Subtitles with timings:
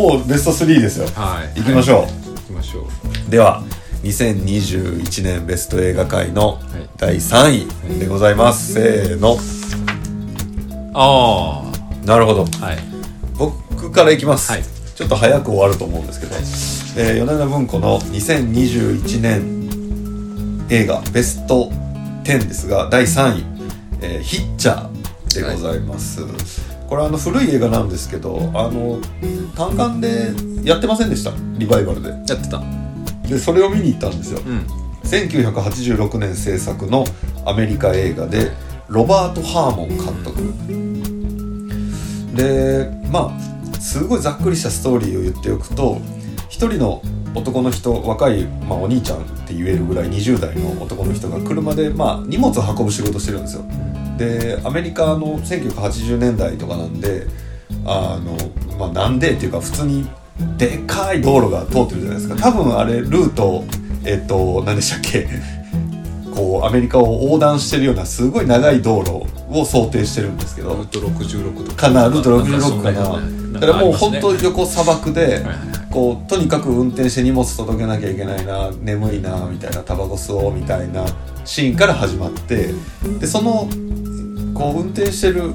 [0.00, 1.06] もうベスト3ですよ。
[1.14, 1.60] はい。
[1.60, 2.88] 行きましょう、行きましょ
[3.28, 3.30] う。
[3.30, 3.62] では
[4.02, 6.88] 2021年ベスト映画界のい。
[6.96, 7.66] 第3
[7.96, 9.38] 位でございます、せーの。
[10.94, 11.62] あ
[12.06, 12.46] なるほど。
[12.62, 12.78] あはい。
[13.36, 14.64] 僕からいきます、はい。
[14.94, 16.34] ちょっと早く終わると思うんですけど、
[16.96, 21.70] えー米田文庫の2021年映画ベスト
[22.24, 23.44] 10ですが第3位、
[24.00, 26.20] えーヒッチャーでございます、
[26.90, 28.98] これあの古い映画なんですけどあの
[29.54, 31.30] 単館でやってませんでした？
[31.56, 32.08] リバイバルで。
[32.10, 32.60] やってた。
[33.28, 34.40] でそれを見に行ったんですよ。
[34.44, 34.66] うん。
[35.04, 37.04] 1986年制作の
[37.46, 38.50] アメリカ映画で
[38.88, 40.42] ロバート・ハーモン監督。
[42.34, 46.00] でまあすごいざっくりしたストーリーを言っておくと
[46.48, 47.02] 一人の
[47.36, 53.62] 男の人若い、まあ、お兄ちゃんって言えるぐらい20代の男の人が車で、まあ、荷物を運ぶ仕事してるんですよ
[54.20, 57.26] でアメリカの1980年代とかなんで
[57.86, 58.36] あの、
[58.78, 60.06] まあ、なんでっていうか普通に
[60.58, 62.36] でかい道路が通ってるじゃないですか。
[62.36, 63.64] 多分あれルート
[64.04, 65.26] えっと何でしたっけ？
[66.34, 69.22] こうアメリカを横断してるようなすごい長い道路
[69.58, 70.70] を想定してるんですけど。
[70.70, 71.88] ルート66とか。
[71.88, 75.54] かなルート66かんなそんだからもう本当に横砂漠ではいはいはい。
[75.90, 81.04] こうとにかく運転して荷物届けなきゃいけないな眠いなみたいなタバコ吸おうみたいな
[81.44, 82.68] シーンから始まって
[83.18, 83.68] でその
[84.60, 85.54] こう運転してる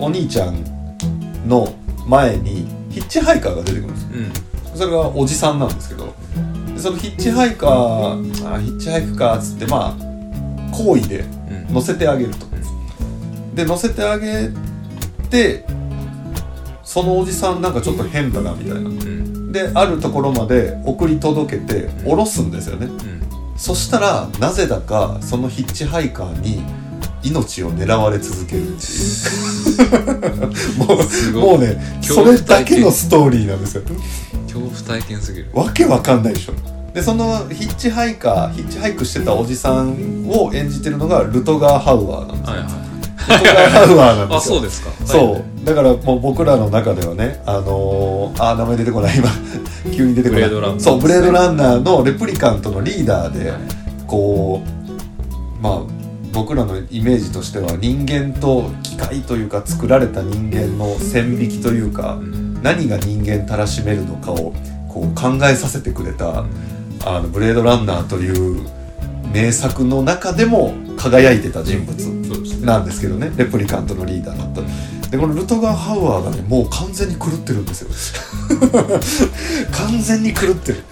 [0.00, 0.64] お兄ちゃん
[1.46, 1.74] の
[2.06, 4.08] 前にヒッチハイカーが出てくるんですよ。
[4.14, 4.78] うん。
[4.78, 6.14] それがおじさんなんですけど。
[6.74, 11.74] でそのヒッチハイカーあヒッチハイクかっつってまあ好意でうん。
[11.74, 12.46] 乗せてあげると。
[13.54, 14.48] で乗せてあげ
[15.28, 15.66] て
[16.82, 18.88] そのおじさんなんかちょっと変だなみたいな。
[18.88, 19.52] うん。
[19.52, 22.86] であるところまで送り届けて降ろすんですよね。
[22.86, 23.58] うん。
[23.58, 26.62] そしたらなぜだかそのヒッチハイカーに
[27.30, 28.96] 命を狙われ続けるってい
[30.74, 30.78] う。
[30.78, 33.82] もうもうねそれだけのストーリーなんですよ。
[34.44, 35.50] 恐怖体験すぎる。
[35.52, 36.52] わけわかんないでしょ。
[36.94, 42.70] でそのヒッチハイカーヒッチハイクしてたおじさんを演じてるのがルトガー・ハウアーなんですよ、はいはい。
[43.42, 44.56] ルトガー・ハウアーなんですよ。
[44.56, 44.90] あそうですか。
[45.04, 45.44] そう。
[45.66, 49.18] だからもう僕らの中ではねあのー、あー名前出てこない。
[49.18, 49.28] 今
[49.94, 50.48] 急に出てこない。
[50.48, 53.60] ブレードランナーそうブレードランナーのレプリカントのリーダーで、はい。
[54.06, 55.80] こうまあ
[56.36, 64.52] 僕らのイメージとしては人間と機械というか作られた人間の線引きというか、うん何が人間たらしめるのかを
[64.88, 66.44] こう考えさせてくれた、
[67.04, 68.60] あのブレードランナーという
[69.32, 71.94] 名作の中でも輝いてた人物
[72.64, 73.30] なんですけどね。
[73.36, 74.64] レプリカントのリーダーだっ
[75.04, 75.10] た。
[75.10, 77.88] でこのルトガー・ハウアーがねもう完全に狂ってるんですよ。
[79.70, 80.82] 完全に狂ってる。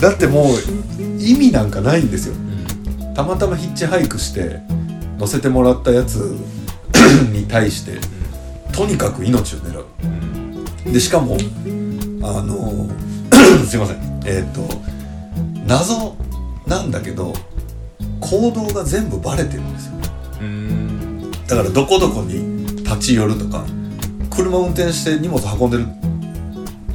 [0.00, 2.34] だってもう意味なんかないんですよ。
[2.34, 2.49] うん
[3.20, 4.60] たまたまヒッチハイクして
[5.18, 6.38] 乗せてもらったやつ
[7.32, 7.98] に対して
[8.72, 9.86] とにかく命を狙う。
[10.86, 10.92] うん。
[10.92, 11.36] でしかも
[12.22, 12.88] あの
[13.68, 14.22] すいません。
[14.24, 14.66] えっ、と
[15.66, 16.16] 謎
[16.66, 17.34] なんだけど
[18.20, 19.92] 行動が全部バレてるんですよ。
[20.40, 21.30] うん。
[21.46, 23.66] だからどこどこに立ち寄るとか
[24.30, 25.86] 車運転して荷物運んでる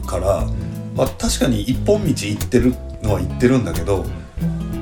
[0.08, 0.48] から、
[0.96, 4.06] まあ、確かに一本道行ってるのは行ってるんだけど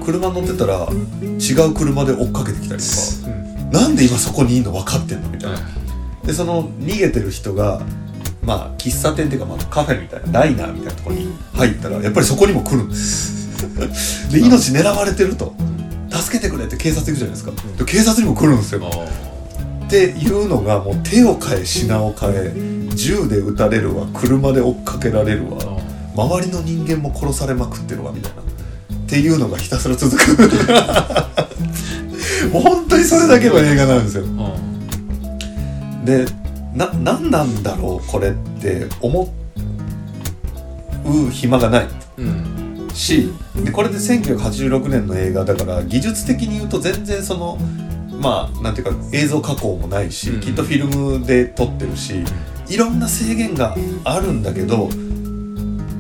[0.03, 0.88] 車乗ってたら
[1.22, 2.88] 違う車で追っかけてきたりと
[3.28, 3.72] うん。
[3.72, 5.58] かなんで今そこにいるの分かってんのみたいな。
[5.58, 5.84] はい
[6.25, 7.81] でその逃げてる人が
[8.44, 13.44] まあ喫茶店っていうかまあカフェみたいなダイナーみたいなところに入ったらやっぱりそこにも来るんです。
[14.31, 15.53] で命狙われてると
[16.09, 17.78] 助けてくれって警察行くじゃないですか、ん。
[17.78, 18.81] で警察にも来るんですよ。
[18.84, 22.53] あっていうのがもう手を変え品を変え
[22.96, 25.78] 銃で撃たれるわ車で追っかけられるわあ
[26.16, 28.42] 周りの人間も殺されまくってるわみたいな
[29.13, 30.18] っていうのがひたすら続く。
[32.51, 34.24] もう本当にそれだけの映画なんですよ。
[34.40, 34.56] あ
[36.03, 36.25] で
[36.74, 39.31] な何なんだろうこれって思
[41.06, 41.88] う暇がない。
[42.18, 42.89] うん。
[42.92, 43.31] し
[43.63, 47.59] でこれで1986年の映画だから技術的に言うと全然その
[48.19, 50.42] まあなんていうか映像加工もないし、うん。
[50.42, 52.24] きっとフィルムで撮ってるし、
[52.68, 54.89] いろんな制限があるんだけど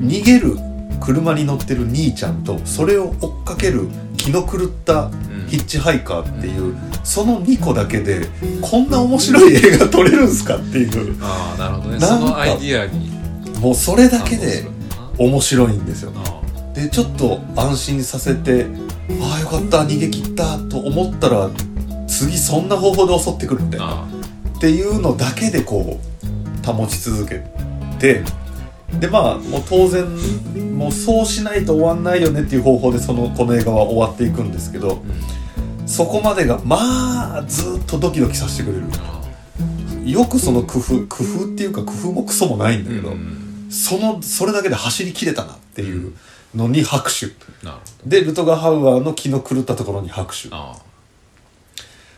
[0.01, 0.57] 逃げる
[1.03, 5.47] 車に乗ってる兄ちゃんとそれを追っかける気の狂ったうん。
[5.47, 8.21] ヒッチハイカーっていう、その2個だけで
[8.61, 11.17] こんな面白い映画撮れるんすかっていう。
[11.21, 11.99] ああなるほどね。
[11.99, 13.11] そのアイディアに。
[13.59, 14.65] もうそれだけで
[14.97, 16.11] あ面白いんですよ。
[16.15, 16.41] あ
[16.73, 18.65] でちょっと安心させて
[19.21, 21.49] ああよかった逃げ切ったと思ったら
[22.07, 23.85] 次そんな方法で襲ってくるみたいな。
[23.87, 24.07] あ
[24.57, 27.43] っていうのだけでこう保ち続け
[27.99, 28.23] て
[28.99, 30.05] でまあもう当然
[30.77, 35.03] もうそうしないと終わんないよねっていう方法でそのこの映画は終わっていくんですけど
[35.85, 38.85] そこまでがまあずっとドキドキさせてくれる。
[38.99, 39.21] あ
[40.05, 43.39] よくその工夫工夫っていうか工夫もクソもないんだけど、うん
[43.73, 46.13] そのそれだけで走り切れたなっていう
[46.53, 47.25] のに拍手。
[48.05, 50.49] でルトガ・ハウアーの気の狂ったところに拍手。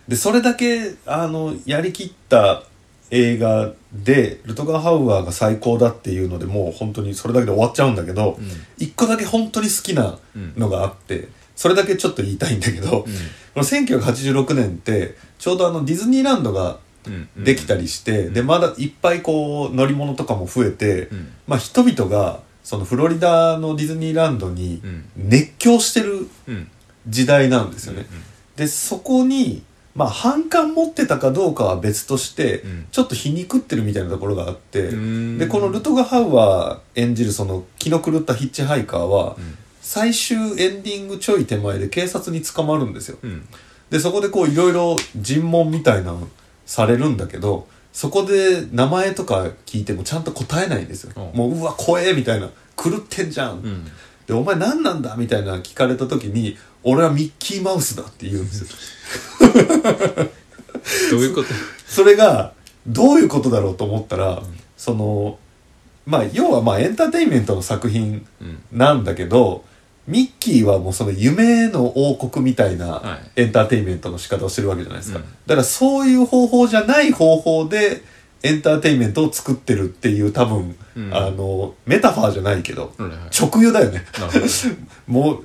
[0.10, 2.64] でそれだけあのやりきった
[3.12, 8.48] 映画でルトガ・ハウアーが最高だっていうのでもう本当にそれだけで終わっちゃうんだけど、うん。
[8.78, 10.18] 一個だけ本当に好きな
[10.58, 13.08] のがあって、それだけちょっと言いたいんだけど、こ
[13.56, 17.44] の1986年ってちょうどあのディズニーランドがうんうん。
[17.44, 18.34] できたりして、うん。
[18.34, 21.34] でまだいっぱいこう乗り物とかも増えて、うん。
[21.48, 25.06] まあ人々がそのフロリダのディズニーランドにうん。
[25.16, 26.68] 熱狂してるうん。
[27.08, 28.02] 時代なんですよね。
[28.02, 28.08] うん。
[28.56, 29.64] でそこに
[29.96, 32.88] まあ反感持ってたかどうかは別として、うん。
[32.92, 35.38] ちょっと皮肉ってるみたいなところがあって、うん。
[35.38, 39.58] でこのルトガ・ハウアー演じるその気の狂ったヒッチハイカーは、うん。
[39.82, 43.18] 最終エンディングちょい手前で警察に捕まるんですよ。
[43.24, 43.48] うん。
[43.90, 46.28] でそこでこういろいろ尋問みたいなの
[46.66, 51.38] されるんだけどそこで名前とか聞いてもちゃんと答えないんですよ、うん。
[51.38, 52.50] もううわ怖えみたいな。
[52.76, 53.86] 狂ってんじゃん。
[54.28, 58.68] でお前何なんだみたいな聞かれた時に俺はミッキーマウスだって言うんですよ
[61.12, 61.48] どういうこと？
[61.88, 62.54] それが
[62.88, 64.42] どういうことだろうと思ったら、
[64.78, 65.40] その
[66.06, 68.60] まあ要はまあエンターテインメントの作品うん。
[68.72, 69.64] なんだけど
[70.08, 75.26] ミッキーはもうその夢の王国みたいなはエンターテインメントの仕方をしてるわけじゃないですか、うん。
[75.48, 78.04] だからそういう方法じゃない方法で
[78.44, 81.12] エンターテインメントを作ってるっていう多分、うん。
[81.12, 82.94] あのメタファーじゃないけど、
[83.32, 84.06] 直輸だよね。
[85.08, 85.44] もう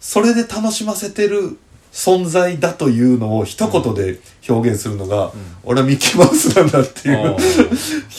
[0.00, 1.56] それで楽しませてる
[1.92, 5.32] 存在だというのを一言で表現するのが、
[5.64, 7.36] 俺はミッキーマウスなんだっていう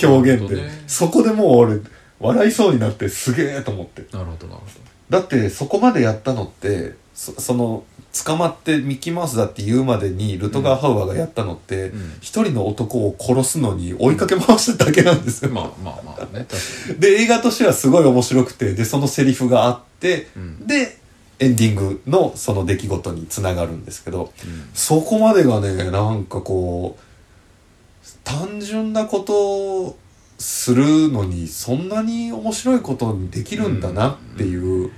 [0.07, 0.83] 表現で、ね。
[0.87, 1.79] そこでもう俺
[2.19, 4.05] 笑いそうになってすげえと思って。
[4.15, 4.65] なるほどなるほ
[5.09, 7.83] だってそこまでやったのってそその
[8.25, 12.13] 捕まってミッキーマウスだって言うまでにルトガー・ハウアーがやったのってうん。
[12.21, 20.67] 一、人の男を殺すのに追いかけ回しただけなんですよ、どまあまあまあね確かで映画としてはすごい面白くてでそのセリフがあって、うん。
[20.67, 21.00] で
[21.41, 24.69] エンディングのその出来事につながるんですけどにうん。
[24.75, 29.97] そこまでがねなんかこう単純なことを
[30.37, 34.91] するのにそんなに面白いことにできるんだなっていう、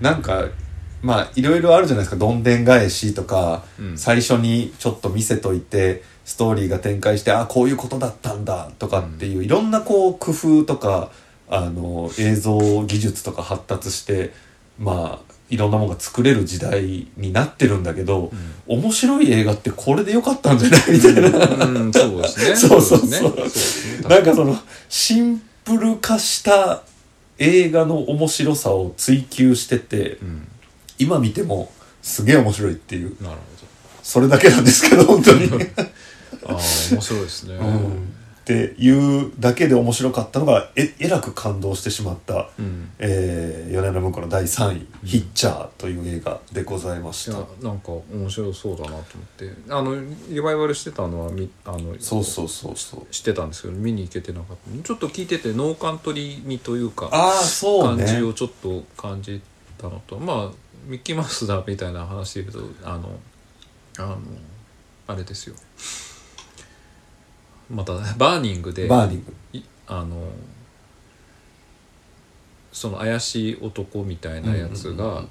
[0.00, 0.46] なんか
[1.02, 2.16] まあいろいろあるじゃないですか。
[2.16, 3.98] どんでん返しとか、うん。
[3.98, 11.10] 最初にちょっと見せといてストーリーが展開してあこういうことだったんだとかっていう、いろんなこう工夫とか
[11.48, 14.32] あの映像技術とか発達して
[14.78, 18.32] まあいろんなものが作れる時代になってるんだけど、
[18.66, 20.80] 面白い映画ってこれでよかったんじゃない？
[20.92, 21.66] みたいな。
[21.66, 22.56] うん、そうですね。
[22.56, 24.58] そうそうそうですねそうねなんかその
[24.88, 26.82] シンプル化した
[27.38, 30.48] 映画の面白さを追求しててうん、
[30.98, 31.70] 今見ても
[32.02, 33.36] すげえ面白いっていうなる
[34.02, 35.64] それだけなんですけど本当に、ほど。
[36.46, 36.56] ああ、
[36.92, 37.58] 面白いですね。
[38.48, 42.90] うん、っていうだけで面白かったのがええらく感動してしまった、うん。
[42.98, 49.02] えー、米山文庫の第3位「ヒッチャー」という映画でございました、いやなんか面白そうだなと思っ
[49.36, 49.52] て。
[49.68, 49.96] あの
[50.28, 53.06] リバイバルしてたのはみあのそうそうそうそう。
[53.10, 54.82] 知ってたんですけど見に行けてなかった。
[54.82, 59.40] ちょっと聞いててノーカントリーにというかああそう感ねじをちょっと感じ
[59.78, 60.50] たのとまあ
[60.86, 63.18] ミッキーマウスだみたいな話で言うとあの
[63.98, 64.18] あの
[65.06, 65.54] あれですよ
[67.72, 69.58] またバーニングでバーニング。
[69.58, 70.28] いあの
[72.72, 75.24] その怪しい男みたいなやつうんうんうんが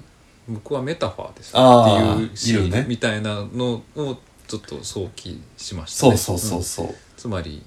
[0.48, 1.58] 僕はメタファーですって
[2.22, 4.18] いうシーンみたいなのを
[4.48, 6.16] ちょっと想起しましたね。
[6.16, 7.62] そうそうそうんそう、つまり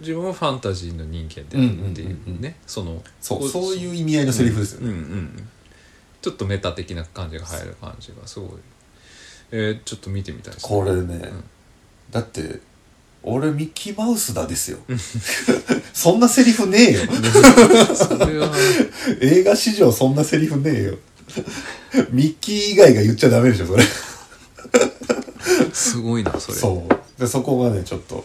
[0.00, 2.54] 自分はファンタジーの人間であるっていうね、うんうんうんうん。
[2.66, 5.00] そのそうそういう意味合いのセリフですよね、うんうん。
[5.00, 5.48] うん
[6.22, 8.50] ちょっとメタ的な感じが入る感じがすごい。
[9.50, 10.68] えー、ちょっと見てみたいですね。
[10.70, 11.30] これね、
[12.10, 12.60] だって
[13.22, 14.78] 俺ミッキーマウスだですよ。
[15.94, 17.00] そんなセリフねえよ。
[17.96, 18.52] それは。
[19.20, 20.98] 映画史上そんなセリフねえよ。
[22.10, 23.84] ミッキー以外が言っちゃダメでしょそれ。
[25.72, 26.58] すごいなそれ。
[26.58, 27.20] そう。
[27.20, 28.24] でそこがねちょっと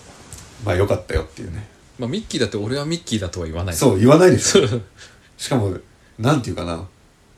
[0.66, 1.66] まあ良かったよっていうね。
[1.98, 3.76] まあ、ミッキーだって俺はミッキーだとは言わない。
[3.76, 4.68] そう言わないでしょ。
[5.38, 5.78] しかも
[6.18, 6.86] なんていうかな。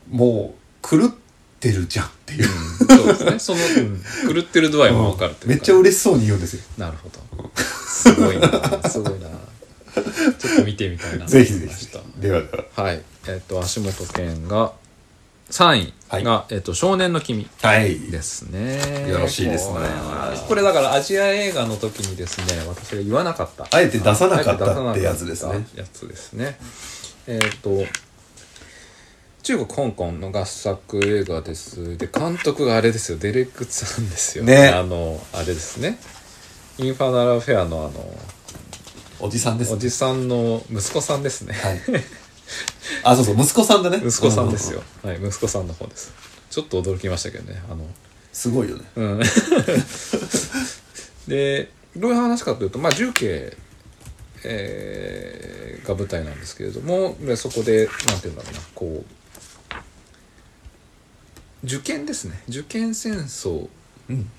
[0.10, 1.10] もう狂っ
[1.62, 2.48] てるじゃんっていう、
[2.82, 3.40] うんそうですね。
[3.40, 5.48] その、うん、狂ってる度合いも分かるというか。
[5.48, 6.64] めっちゃ嬉しそうに言うんですよ。
[6.78, 7.52] なるほど。
[7.56, 8.50] すごいな。
[8.90, 9.30] すごいな。
[10.38, 11.88] ちょっと見てみたいなとぜひぜひ。
[12.20, 12.84] ではでは。
[12.84, 13.02] はい。
[13.28, 14.74] えっ、と足元健が
[15.52, 18.00] 3位が、えっと少年の君はい。
[18.00, 19.10] ですね。
[19.10, 19.80] よろしいですね。
[20.48, 23.68] これだからアジア映画の時にですね私が言わなかった。
[23.70, 25.68] あえて出さなかったってやつですね。
[25.76, 26.58] やつですね。
[27.28, 27.86] えっ、と
[29.52, 31.98] 中国香港の合作映画です。
[31.98, 33.18] で監督があれですよ。
[33.18, 34.46] デレックさんですよ。
[34.46, 34.70] ね。
[34.70, 35.98] あのあれですね。
[36.78, 38.18] インファナルフェアのあの
[39.20, 39.76] おじさんですね。
[39.76, 41.54] おじさんの息子さんですね。
[41.54, 41.82] はい。
[43.04, 43.36] あそうそう。
[43.36, 43.98] 息子さんだね。
[43.98, 44.82] 息子さんですよ。
[45.04, 46.14] う、はい息子さんの方です。
[46.50, 47.86] ちょっと驚きましたけどねあの。
[48.32, 48.86] すごいよね。
[48.96, 49.20] うん。
[51.28, 53.58] でどういう話かというとまあ重慶、
[54.46, 55.52] えー
[55.88, 59.04] が舞台なんですけれどもでそこでなんていうんだろうなこう
[61.64, 62.42] 受験ですね。
[62.50, 63.68] 受験戦争
[64.10, 64.30] うん。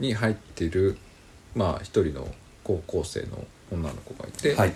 [0.00, 0.96] に入っている
[1.54, 2.26] まあ一人の
[2.62, 4.74] 高校生の女の子がいて、はい。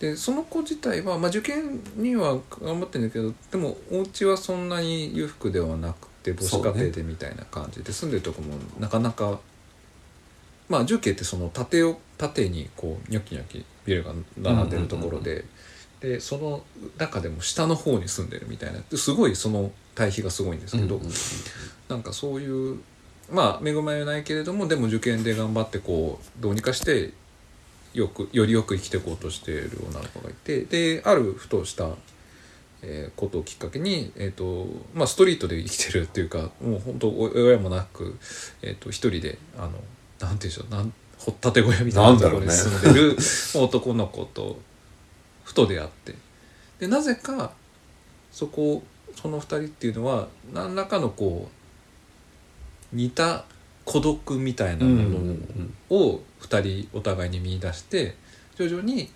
[0.00, 9.38] でその子自体は、まあ、受験には頑張ってるんだけどでもお家はそんなに裕福ではなくて母子家庭でみたいな感じで、住んでるとこもなかなか
[10.70, 15.44] まあ重慶ってその縦を縦にこうニョキニョキビルが並んでるところで、
[16.00, 16.62] でその
[16.98, 18.80] 中でも下の方に住んでるみたいな。
[18.96, 21.12] すごいその対比がすごいんですけど、うんうんうん
[21.90, 22.78] なんかそういう
[23.32, 27.12] まあ恵まれないけれどもでも受験で頑張ってこうどうにかして
[27.92, 30.62] よくよりよく生きていこうとしている女の子がいて。
[30.62, 31.88] であるふとした、
[32.82, 38.16] えーことをきっかけに、えーとまあ、ストリートで生きてるっていうかもう本当お親もなく、
[38.62, 39.82] えー、と一人であのなんて
[40.20, 43.16] 言うんでしょうなん掘ったて小屋みたいなところに住んでる
[43.60, 44.58] 男の子と
[45.50, 46.14] ふと出会って。
[46.78, 47.52] でなぜか
[48.30, 48.84] そこ
[49.20, 51.48] その二人っていうのは何らかのこ
[52.92, 53.44] う似た
[53.84, 58.14] 孤独みたいなもうんのを二人お互いに見出して
[58.54, 59.10] 徐々に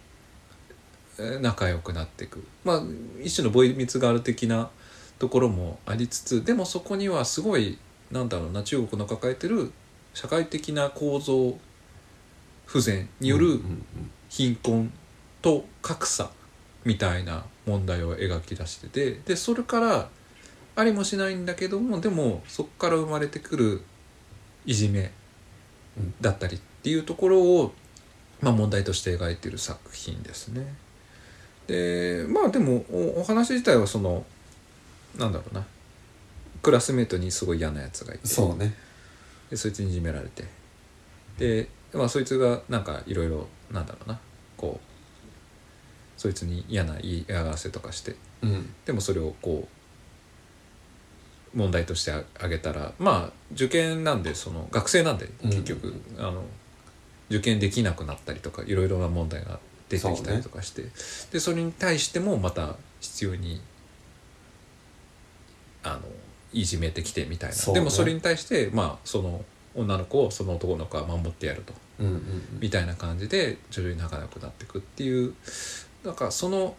[1.18, 2.44] えー仲良くなっていく。
[2.64, 2.82] まあ
[3.22, 4.70] 一種のボイミツガール的な
[5.20, 7.78] ところもありつつでもそこにはすごい
[8.10, 9.70] なんだろうな中国の抱えてる
[10.14, 11.56] 社会的な構造
[12.66, 13.60] 不全による
[14.28, 14.92] 貧困
[15.44, 16.30] と格差
[16.86, 20.08] みたいな問題を描き出しててでそれから
[20.74, 23.82] ありもしないんだけどもでもそこから生まれてくる
[24.64, 25.12] いじめ
[25.98, 26.14] うん。
[26.18, 27.74] だったりっていうところを、
[28.40, 30.74] まあ、問題として描いてる作品ですね。
[31.66, 34.24] でまあでもおお話自体はその
[35.18, 35.64] なんだろうな。
[36.62, 38.26] クラスメートにすごい嫌なやつがいて。
[38.26, 38.74] そうね。
[39.50, 40.44] でそいつにいじめられて。
[41.38, 44.18] で、まあ、そいつがなんかいろいろなんだろうな。
[44.56, 44.93] こう
[46.16, 48.16] そいつに嫌な言い合わせとかして。
[48.42, 48.74] うん。
[48.84, 49.68] でもそれをこ
[51.54, 55.50] う問題としてああげたらまあ受験なんでその学生なんでうん。
[55.50, 56.44] 結局、あの
[57.30, 60.84] 受験できなくなったりとかいろいろな問題が出てきたりとかして。
[60.94, 63.60] そ,、でそれに対してもまた必要に
[65.82, 66.00] あの
[66.52, 67.72] いじめてきてみたいな、ね。
[67.74, 69.44] でもそれに対してまあその
[69.74, 71.72] 女の子をその男の子は守ってやると。
[72.00, 72.22] うんうん。
[72.60, 75.34] みたいな感じで徐々に仲良くなっていくっていう
[76.04, 76.76] なんかその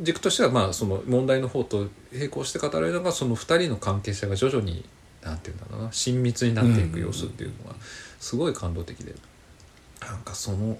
[0.00, 4.84] 軸としてはまあその問題の方と並行して語られるのがその2人の関係者が徐々に
[5.22, 7.76] なんていうんだろうな親密になっていく様子っていうのが
[8.18, 9.14] すごい感動的で
[10.00, 10.78] なんかその、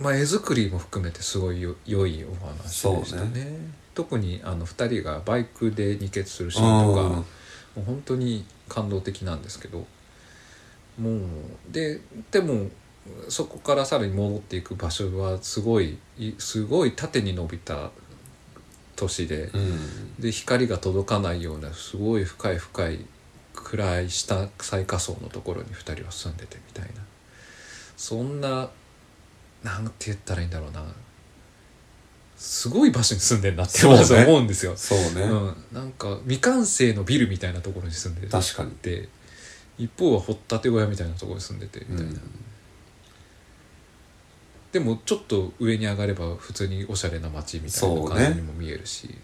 [0.00, 3.78] まあ、絵作りも含めてすごいよ良いお話でしたそうね。
[3.94, 7.24] 特にあの2人がバイクで二血するシーンとか、うん
[7.78, 9.86] もう本当に感動的なんですけど
[10.98, 11.20] もう
[11.70, 12.00] で
[12.30, 12.68] でも
[13.28, 17.90] そこからさらに戻っていく場所はすごいいすごい縦に伸びた
[18.96, 20.14] 都市でうん。
[20.18, 22.98] で光が届かないようなすごい深い深い
[23.54, 27.02] 暗い下最下層のところに2人は住んでてみたいな。
[27.96, 28.70] そんな
[29.62, 30.84] なんて言ったらいいんだろうな。
[32.36, 34.76] すごい場所に住んでんなってまず思うんですよ。
[34.76, 38.70] そうね、うん、なんか未完成のビルみたいなところに住んで確かに。
[38.70, 39.08] て
[39.76, 42.20] 一方は掘ったて小屋みたいなところに住んでてみたいな、うん
[44.72, 48.02] でもちょっと上に上がれば普通におしゃれな街みたいそうね。
[48.02, 49.14] な感じにも見えるし、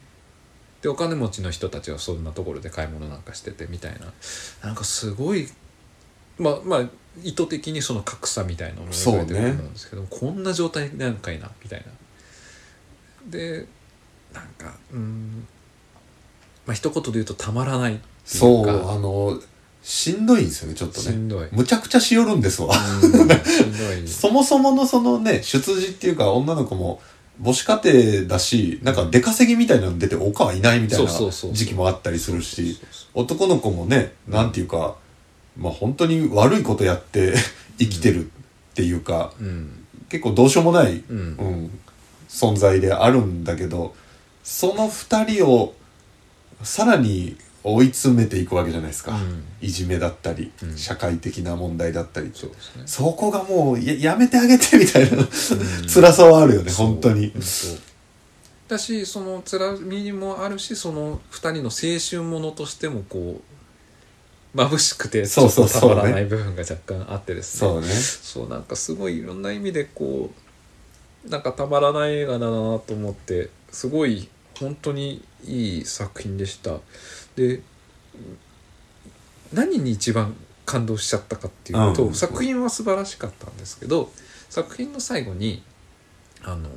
[0.80, 4.12] でお金持ちの人たちはそんなところで買い物なんかしててみたいな。
[4.62, 5.48] なんかすごい
[6.38, 6.88] まあまあ
[7.22, 13.30] 意図的にその格差みたいなのを描いてると思うんですけど、こんな状態なんかいなみたいな。
[13.30, 13.66] で
[14.32, 15.46] なんかうん
[16.66, 19.38] まあ一言で言うとたまらないっていそううかあの
[19.84, 21.04] しんどいんですよねちょっとね。
[21.04, 21.48] しんどい。
[21.52, 22.74] むちゃくちゃしよるんですわ。
[22.74, 23.24] うんしんど
[23.92, 24.08] い。
[24.08, 27.02] そもそものそのね出自っていうか女の子も
[27.42, 32.80] 母子家庭だしなんか出稼ぎみたいなの出てお母はいないみたいな時期もあったりするし
[33.12, 34.96] 男の子もねなんていうか
[35.58, 37.34] まあ本当に悪いことやって
[37.78, 38.28] 生きてるっ
[38.74, 39.84] ていうかうん。
[40.08, 41.16] 結構どうしようもない、うん。
[41.16, 41.70] うん、
[42.30, 43.94] 存在であるんだけど
[44.42, 45.74] その二人を
[46.62, 49.42] さらに追い詰めていくわけじゃないですか、うん。
[49.62, 50.76] いじめだったり、うん。
[50.76, 52.30] 社会的な問題だったり。
[52.34, 52.52] そね。
[52.84, 55.26] そこがもうややめてあげてみたいな、
[55.92, 57.32] 辛さはあるよね本当に。
[58.68, 63.42] だしその辛みもあるしその2人の青春ものとしてもこ
[64.54, 67.68] 眩しくてちょっとたまらない部分が若干あってですね。
[67.68, 67.86] そうね。
[67.88, 70.30] そうなんかすごいいろんな意味でこ
[71.26, 74.28] うなんかたまらない映画だなと思ってすごい
[74.58, 76.78] 本当にいい作品でした
[77.36, 77.60] で
[79.52, 82.14] 何に一番感動しちゃったかっていうと、うん。
[82.14, 84.10] 作品は素晴らしかったんですけど
[84.48, 85.62] 作品の最後に
[86.42, 86.68] あの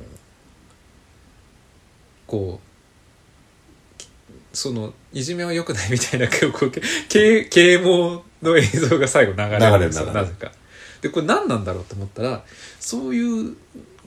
[2.26, 4.08] こうき
[4.52, 6.70] そのいじめは良くないみたいなこう
[7.08, 10.52] 啓啓蒙の映像が最後流れるんですよなぜか。
[11.00, 12.44] でこれ何なんだろうと思ったら
[12.80, 13.56] そういう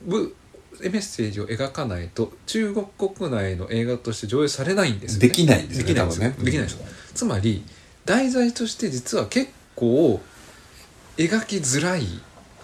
[0.06, 0.36] ぶ
[0.90, 6.30] メッセージを描かないと中国国内の映画として上映されないんですよ、ね、できないんですよねできないんですよ。
[6.30, 6.36] ね。
[6.40, 6.86] できないですよ。
[7.14, 7.64] つまり
[8.06, 10.22] 題材として実は結構
[11.18, 12.04] 描きづらい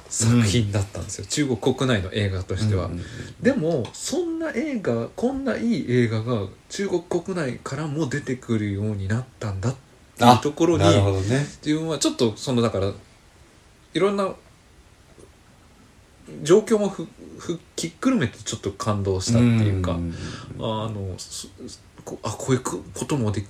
[0.10, 3.06] 作品だったんですよ、中国国内の映画としては、うんうんうん。
[3.42, 9.76] でもそんな映画こんないい映画が中国国内からも出てくるようになったんだっ
[10.18, 11.46] ていうところにね。
[11.64, 12.92] 自分はちょっとそのだから
[13.94, 14.34] いろんな
[16.44, 17.08] 状況もふ
[17.38, 20.14] ふきっくるめてちょっと感動したっていうか、ん。
[20.60, 21.48] あのそ
[22.04, 23.46] こあこういうこともで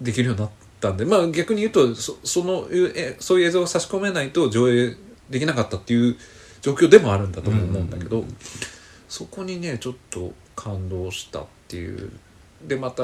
[0.00, 4.96] できるようになったんでまあ逆に言うとそそのえそういう映像を差し込めないと上映
[5.30, 6.16] できなかったっていう
[6.60, 8.36] 状況でもあるんだとも思うんだけど、うん
[9.08, 12.10] そこにねちょっと感動したっていう。
[12.66, 13.02] でまた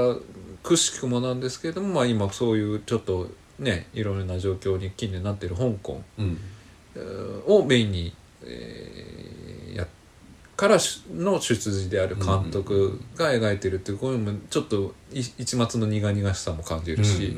[0.62, 6.00] くしくもなんですけれども、まあ、今そういうちょっとねいろいろな状況に近年なっている香港
[7.46, 9.86] をメインに、えーや
[10.56, 17.36] からしの出自である監督が描いてるっていうこれもちょっとい一末の苦々しさも感じるし、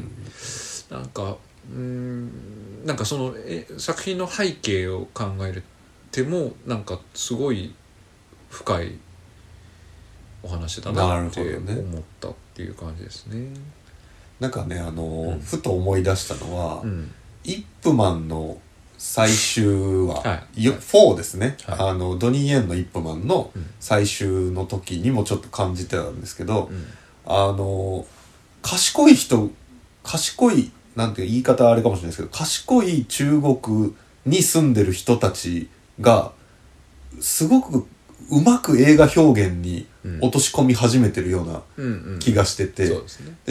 [0.90, 1.37] なんか
[1.73, 5.62] うーんなんかそのえ作品の背景を考える
[6.11, 7.75] てもなんかすごい
[8.50, 8.99] 深い
[10.42, 13.49] お話だなって思ったっていう感じですね。
[14.38, 15.40] なんかねあの、うん。
[15.40, 17.10] ふと思い出したのは、うん。
[17.45, 18.58] イップマンの
[19.06, 19.67] 最終
[20.06, 20.64] 話、はい。
[20.64, 21.90] よ4ですね、はい。
[21.90, 23.67] あのドニー・イエンのイップマンのうん。
[23.78, 26.86] 最終の時にもちょっと感じてたんですけど、うん。
[27.26, 28.06] あの
[28.62, 29.50] 賢い人
[30.02, 35.69] 賢いなんていうか言い方はあれかもしれないですけど賢い中国に住んでる人たち
[36.00, 36.32] が
[37.21, 37.86] すごく
[38.30, 40.19] うまく映画表現にうん。
[40.23, 41.62] 落とし込み始めてるような
[42.21, 42.90] 気がしてて、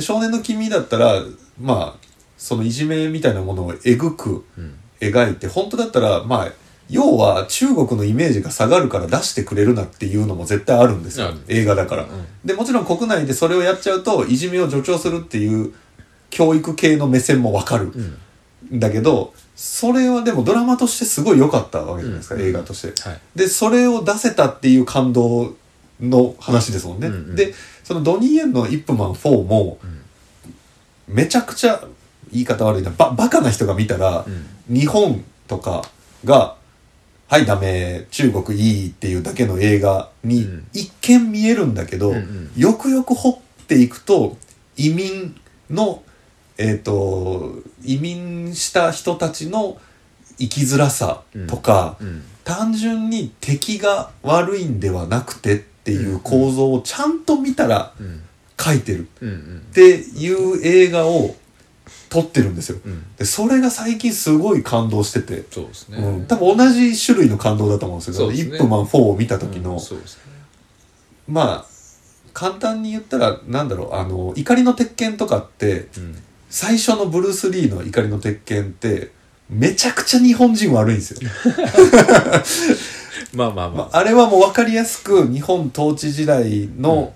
[0.02, 1.22] 少年の君だったら
[1.62, 2.08] まあ
[2.40, 4.80] そのいじめみたいなものをえぐくうん
[5.12, 6.52] 描いて本当だったらまあ
[6.90, 11.34] 要は中国のイメージが下がるから出してくれるなっていうのも絶対あるんですよ。
[11.48, 12.10] 映画だから、うん。
[12.44, 15.74] でもちろん国内でそれをやっちゃうといじめを助長するっていう
[16.30, 17.92] 教育系の目線もわかる。
[18.72, 18.78] うん。
[18.78, 22.42] んだけどそれはでもドラマとしてすごい良かったわけじゃないですか、うん。
[22.42, 23.10] 映画として。
[23.10, 23.20] はい。
[23.36, 25.56] でそれを出せたっていう感動
[26.02, 27.36] の話ですもんね、うんうん。
[27.36, 30.04] でそのドニー・イエンの「イップマン4」もうん。
[31.08, 31.84] めちゃくちゃ
[32.34, 32.92] 言い方悪いな。
[32.92, 34.76] ババカな人が見たら、うん。
[34.76, 35.84] 日本とか
[36.26, 36.56] が
[37.28, 40.68] 「はいダメ中国いい」っていうだけの映画にうん。
[40.74, 42.52] 一見見えるんだけど、うんうん。
[42.56, 44.38] よくよく掘っていくと
[44.76, 45.36] 移民
[45.70, 46.04] の
[46.58, 49.78] えっ、と移民した人たちの
[50.38, 52.24] 生きづらさとか、うん。
[52.44, 58.22] 単純に敵が悪いんではなくてっていう構造をちゃんと見たらうん。
[58.60, 59.58] 書いてるうんうん。
[59.70, 61.36] っていう映画を
[62.14, 62.78] 撮ってるんですよ。
[62.86, 63.04] うん。
[63.18, 65.98] でそれが最近すごい感動してて、そうですね。
[65.98, 68.52] うん、多分同じ種類の感動だと思うんですよ、そうですね。
[68.52, 70.22] イップマン4を見た時の、うんそうですね。
[71.28, 71.66] まあ
[72.34, 73.94] 簡単に言ったらなんだろう。
[73.96, 76.24] あの怒りの鉄拳とかってうん。
[76.54, 79.10] 最初のブルース・リーの怒りの鉄拳って
[79.50, 81.20] めちゃくちゃ日本人悪いんですよ、
[83.34, 87.16] まあまあままあ、あれはもう分かりやすく日本統治時代の、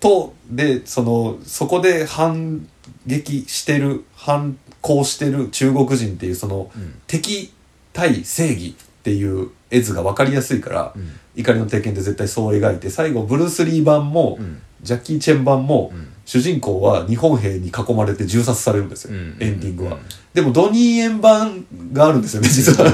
[0.00, 2.68] とでそのそこで反
[3.06, 6.78] 撃してる反抗してる中国人っていうそのあ。
[6.78, 6.94] うん。
[7.06, 7.52] 敵
[7.92, 11.12] 対正義っていう絵図が分かりやすいから、うん。
[11.36, 14.62] 怒りの鉄拳って絶対そう描いて最後ブルース・リー版も、うん。
[14.80, 16.08] ジャッキー・チェン版も、うん。
[16.24, 19.36] 主人公は日本兵に囲まれて銃殺されるんですよ、うん。
[19.40, 20.00] エンディングは、うん。
[20.32, 22.90] でもドニー・エン版があるんですよね実は、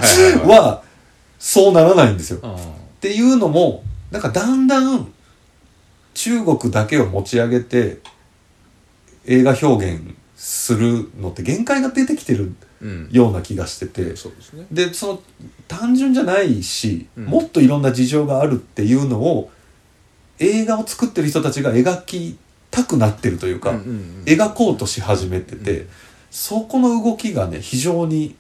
[0.48, 0.82] は
[1.38, 2.38] そうならないんですよ。
[2.38, 2.56] っあ
[3.00, 5.12] ていうのもなんかだんだん
[6.12, 8.00] 中国だけを持ち上げて
[9.26, 12.54] 映画表現するのって限界が出てきてる。
[13.10, 14.16] ような気がしてて。
[14.16, 14.66] そうですね。
[14.72, 15.22] でその
[15.68, 17.24] 単純じゃないし、うん。
[17.26, 19.50] もっといろんな事情があるっていうのを
[20.38, 22.38] 映画を作ってる人たちが描き
[22.70, 24.24] たくなってるというか、うんうんうん。
[24.24, 25.88] 描こうとし始めてて、うん。
[26.30, 28.34] そこの動きがね非常に、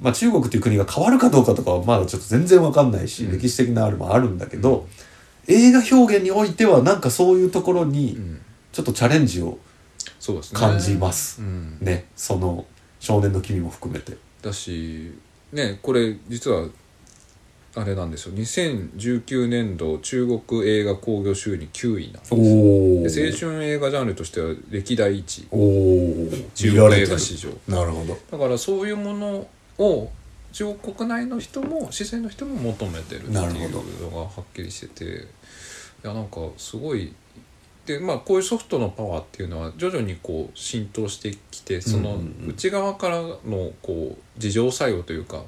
[0.00, 3.32] まあ、中国っていう国が変わるかどうかとかはまだちょっと全然わかんないし、うん。
[3.32, 4.86] 歴史的なあれもあるんだけど、
[5.48, 8.40] 映画表現においてはなんかそういうところうにん。
[8.70, 9.58] ちょっとチャレンジを
[10.18, 10.60] そうですね。
[10.60, 11.40] 感じます。
[11.40, 11.78] うん。
[11.80, 12.66] ね、その
[13.00, 14.16] 少年の君も含めて。
[14.42, 15.12] だし
[15.52, 16.68] ねこれ実は
[17.74, 18.34] あれなんですよ。
[18.34, 22.36] 2019年度中国映画興行収入9位なんですお
[23.22, 25.48] で青春映画ジャンルとしては歴代1位。
[25.50, 27.50] おお中国映画史上。
[27.68, 28.18] なるほど。
[28.30, 29.46] だからそういうもの
[29.78, 30.10] を
[30.52, 35.26] 中国国内の人も市井の人も求めてるっていうなるほのがはっきりしてて。
[36.04, 37.12] いやなんかすごいで
[37.98, 42.50] まあこういうソフトのパワーっていうのは徐々にこう浸透してきてそのうんうんうん。
[42.50, 45.44] 内側からのこう自浄作用というか、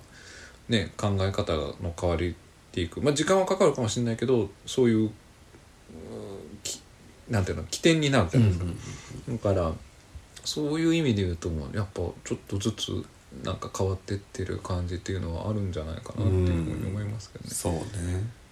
[0.68, 2.35] ね、考え方の変わりっ
[2.72, 5.11] ていく、まあ、時間はかかるかもしれないけどそういう
[7.29, 8.66] なんていうの起点になるじゃないですか。
[9.29, 9.72] だから
[10.44, 13.05] そういう意味で言うともうやっぱちょっとずつ
[13.44, 17.50] なんか変わってってる感じっていうのはあるんじゃないかなっていうふうに思いますけどね。
[17.50, 17.81] そうね。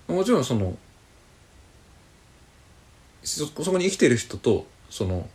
[0.06, 0.76] もちろんその
[3.28, 5.28] そそこに生きてる人とその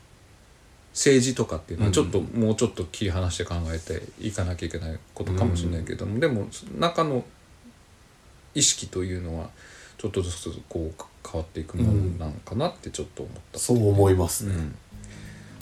[0.94, 7.26] 政治とかっていうのはちょっと、もうちょっと切り離して考えていかなきゃいけないことかもしれないけども、でも中の
[8.54, 9.50] 意識というのは
[9.98, 13.58] ちょっとずつこう変わっていくものなのかなってちょっと思った。
[13.58, 14.76] そう思いますね、うん、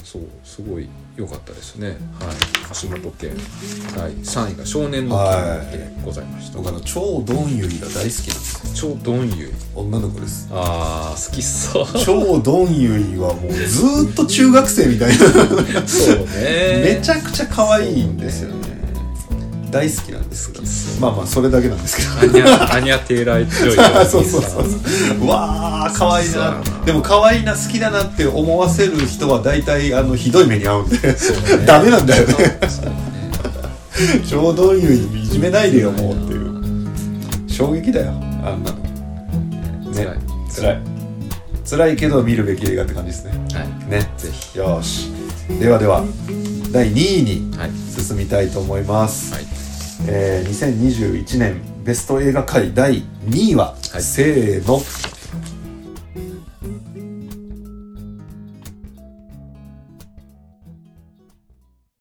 [0.03, 1.89] そうすごい良かったですね。
[1.89, 1.97] はい。
[2.81, 3.29] 橋本家。
[3.95, 5.17] 第3位が少年の
[5.71, 8.95] 君でございました、僕あの超ドンユイが大好きなんですよ。
[8.95, 9.51] 超ドンユイ。
[9.75, 10.49] 女の子です。
[10.51, 11.85] あー好きそう。
[12.03, 15.17] 超ドンユイはもうずーっと中学生みたいな。
[15.87, 16.97] そうね。
[16.97, 18.70] めちゃくちゃ可愛いんですよね
[19.71, 20.51] 大好きなんです
[20.99, 22.43] がまあまあそれだけなんですけど。
[22.43, 25.25] アニャアニャ・テイラー・ジョイとそうそうそうそう。
[25.25, 30.97] うわー可愛いそうやななでも可愛いな好きだなって思わせる人は大体あのひどい目に遭うんで。
[30.97, 31.65] ね。
[31.65, 32.34] ダメなんだよね。
[32.36, 32.60] ね。
[34.29, 37.49] チョウ・ドンユイいじめないでよもうっていう。
[37.49, 38.12] 衝撃だよ
[38.43, 38.77] あんなの。
[39.91, 40.05] ね。
[40.05, 40.19] 辛い。
[40.53, 40.81] 辛い。
[41.69, 43.31] 辛いけど見るべき映画って感じですね。
[43.53, 43.89] はい。
[43.89, 44.12] ね。
[44.17, 44.57] ぜひ。
[44.57, 45.12] よーし。
[45.60, 46.03] ではでは
[46.71, 47.71] 第2位にはい。
[47.91, 49.50] 進みたいと思います、はい
[50.13, 54.02] えー2021年ベスト映画界第2位は、はい。
[54.02, 54.78] せーの